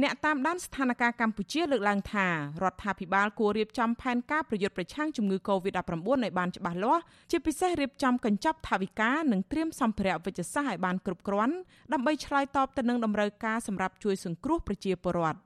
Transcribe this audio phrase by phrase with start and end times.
[0.00, 2.26] អ្នកតាមដានស្ថានភាពកម្ពុជាលើកឡើងថា
[2.62, 5.90] រដ្ឋាភិបាលគួររៀបចំផែនការប្រយុទ្ធប្រឆាំងជំងឺ Covid-19
[6.22, 11.54] ឲ្យបានច្បាស់លាស់ជាពិសេសរៀបចំកញ្ចប់ថវិកានិងត្រៀមសម្ភារៈវិជ្ជសាស្ត្រឲ្យបានគ្រប់គ្រាន់
[11.92, 15.38] ដើម្បីឆ្លើយតបទៅនឹងតម្រូវការសម្រាប់ជួយសង្គ្រោះប្រជាពលរដ្ឋ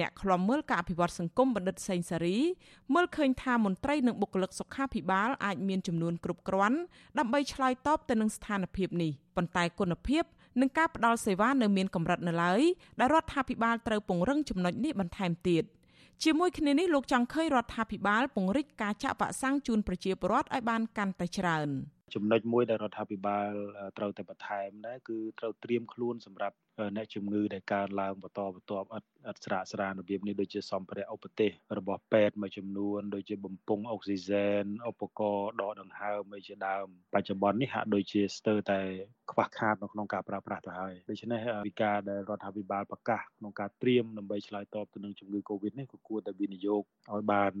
[0.00, 2.38] អ្នកខ្លំមើលការអភិវឌ្ឍសង្គមបណ្ឌិតសេងសារី
[2.94, 6.78] មើលឃើញថាមន្ត្រីនិងបុគ្គលិកសុខាភិបាលអាចមានចំនួនគ្រប់គ្រាន់
[7.18, 10.24] ដើម្បីឆ្លើយតបទៅនឹងស្ថានភាពនេះប៉ុន្តែគុណភាព
[10.60, 12.60] និងការផ្ដល់សេវានៅមានកម្រិតនៅឡើយ
[13.00, 15.64] ដែលរដ្ឋាភិបាលត្រូវពង្រឹងចំណុចនេះបន្ថែមទៀត
[16.24, 21.68] ជាមួយគ្នានេះលោកចង់ឃើញរដ្ឋាភិបាលពង្រីកការចាក់វ៉ាក់សាំងជូនប្រជាពលរដ្ឋឲ្យបានកាន់តែច្រើន
[22.14, 23.50] ចំណុចមួយដែលរដ្ឋាភិបាល
[23.98, 26.56] ត្រូវតែបន្ថែមដែរគឺត្រូវត្រៀមខ្លួនសម្រាប់
[26.96, 38.80] អ្នកជំងឺដែលកើនឡើងបន្តបន្ទាប់ឥតឥតស្រាកស្រានរបៀបនេះដូចជាសម្ភារៈឧបទេសរបស់ពេទ្យមួយចំនួនដូចជាបំពង់អុកស៊ីហ្សែនឧបករណ៍ដកដង្ហើមជាដើមបច្ចុប្បន្ននេះហាក់ដូចជាស្ទើរតែ
[39.30, 46.82] ខ្វះខាតនៅក្នុងការប្រើប្រាស់ទៅហើយដូច្នេះវិការដែលរដ្ឋាភិបាលប្រកាសក្នុងការត្រៀមដើម្បីឆ្លើយតបទៅនឹងជំងឺ Covid នេះក៏គួរតែវិនិយោគ
[47.12, 47.52] ឲ្យបាន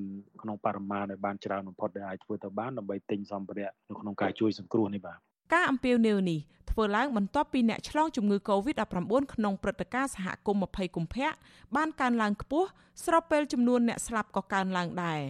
[0.42, 5.20] ក្នុងបរិមាណឲ្យបានច្រើនបំផុតដែលអាចធ្វើទៅបានដើម្បីទិញសម្ភារៈនៅក្នុងការជួយសង្គ្រោះនេះបាទ
[5.52, 6.40] ការអំពាវនាវនេះ
[6.70, 11.28] ធ្វើឡើងបន្ទាប់ពីអ្នកឆ្លងជំងឺ Covid-19 ក្នុងព្រឹត្តិការណ៍សហគមន៍20កុម្ភៈ
[11.76, 12.68] បានកើនឡើងខ្ពស់
[13.04, 15.20] ស្របពេលចំនួនអ្នកស្លាប់ក៏កើនឡើងដែរ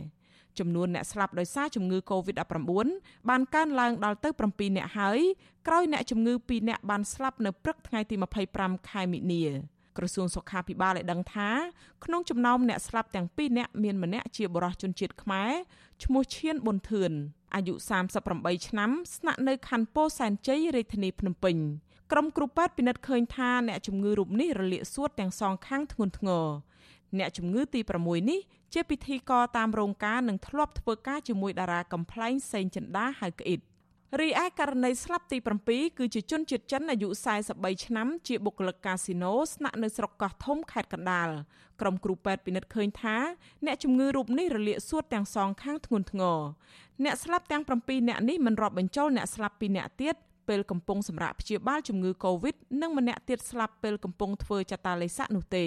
[0.59, 2.71] ចំនួនអ្នកស្លាប់ដោយសារជំងឺ Covid-19
[3.29, 5.19] បានកើនឡើងដល់ទៅ7អ្នកហើយ
[5.67, 8.15] ក្រោយអ្នកជំងឺ2អ្នកបានស្លាប់នៅព្រឹកថ្ងៃទី
[8.53, 9.45] 25ខែមិនិនា
[9.97, 11.51] ក្រសួងសុខាភិបាលបានដឹងថា
[12.05, 15.53] ក្នុងចំណោមអ្នកស្លាប់ទាំង2នាក់មានម្នាក់ជាបុរសជនជាតិខ្មែរ
[16.05, 17.13] ឈ្មោះឈៀនប៊ុនធឿន
[17.55, 17.75] អាយុ
[18.21, 21.57] 38ឆ្នាំស្នាក់នៅខណ្ឌពោធិ៍សែនជ័យរាជធានីភ្នំពេញ
[22.13, 26.47] ក្រុមគ្រូពេទ្យពិនិត្យឃើញថាអ្នកជំងឺរូបនេះរលាកសួតទាំងសងខាងធ្ងន់ធ្ងរ
[27.19, 28.41] អ្នកជំងឺទី6នេះ
[28.73, 33.61] ជាពិធីករតាមរោងការនិងធ្លាប់ធ្វើការជាមួយតារាកំ pl ែងសេងចិន្តាហៅក្អ៊ីត
[34.21, 37.09] រីឯករណីស្លាប់ទី7គឺជាជនជាតិចិនអាយុ
[37.47, 41.29] 43ឆ្នាំជាបុគ្គលិកកាស៊ីណូស្នាក់នៅស្រុកកោះធំខេត្តកណ្ដាល
[41.81, 43.17] ក្រុមគ្រូពេទ្យពិនិត្យឃើញថា
[43.67, 46.41] អ្នកជំងឺរូបនេះរលាកសួតទាំងសងខាងធ្ងន់ធ្ងរ
[47.05, 50.17] អ្នកស្លាប់ទាំង7នាក់នេះមិនរាប់បញ្ចូលអ្នកស្លាប់2នាក់ទៀត
[50.50, 55.66] ពេលកំពុងសម្រាប់ព្យាបាលជំងឺ Covid និងម្នាក់ទៀតស្លាប់ពេលកំពុងធ្វើចតាឡេសាក់នោះទេ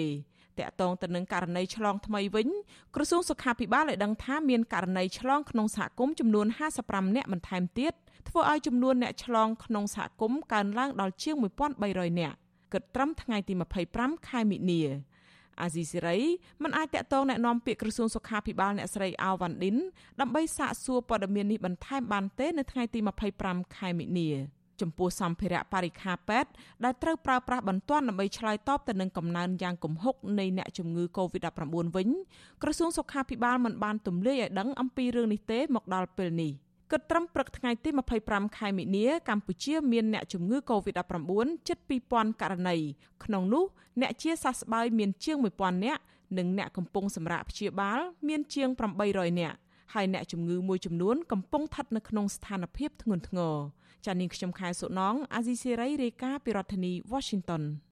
[0.59, 2.47] តកតងទៅនឹងករណីឆ្លងថ្មីវិញ
[2.95, 6.47] ក្រសួងសុខាភិបាលបានដឹងថាមានករណីឆ្លងក្នុងសហគមន៍ចំនួន
[6.81, 7.93] 55នាក់បន្ថែមទៀត
[8.29, 11.35] ធ្វើឲ្យចំនួនអ្នកឆ្លងក្នុងសហគមន៍កើនឡើងដល់ជាង
[11.77, 12.35] 1300នាក់
[12.73, 13.53] គិតត្រឹមថ្ងៃទី
[13.91, 14.81] 25ខែមិនិនា
[15.61, 16.17] អាស៊ីសេរី
[16.63, 19.77] មិនអាចតាក់ទងแนะនាំពាក្យក្រសួងសុខាភិបាលអ្នកស្រីអាវ៉ាន់ឌិន
[20.19, 22.99] ដើម្បីសាកសួរព័ត៌មាននេះបន្ថែមបានទេនៅថ្ងៃទី
[23.37, 24.29] 25ខែមិនិនា
[24.80, 26.50] ចំពោះសម្ភារៈបរិខាពេទ្យ
[26.84, 32.08] ដែលត្រូវប្រើប្រាស់បន្ទាន់ដើម្បីឆ្លើយតបទៅនឹងកំណើនយ៉ាងគំហុកនៃអ្នកជំងឺ Covid-19 វិញ
[32.62, 36.52] ក្រសួងសុខាភិបាលមិនបានទម្លាយឲ្យដឹងអំពីរឿងនេះទេមកដល់ពេលនេះ
[36.92, 37.90] គិតត្រឹមព្រឹកថ្ងៃទី
[38.22, 41.78] 25ខែមិនិនាកម្ពុជាមានអ្នកជំងឺ Covid-19 ជិត
[42.10, 42.76] 2000ករណី
[43.24, 43.64] ក្នុងនោះ
[44.00, 46.02] អ្នកជាសះស្បើយមានជាង1000នាក់
[46.38, 48.68] និងអ្នកកំពុងសម្រាកព្យាបាល មានជាង
[49.04, 49.56] 800នាក់
[49.94, 53.54] ហើយអ្នកជំងឺមួយចំនួនកំពុងស្ថិតនៅក្នុងស្ថានភាពធ្ងន់ធ្ងរ
[54.06, 57.62] ចានាងខ្ញុំខែសុណងអាស៊ីសេរីរាយការណ៍ពីរដ្ឋធានី Washington